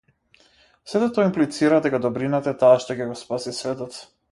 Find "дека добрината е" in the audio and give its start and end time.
1.87-2.59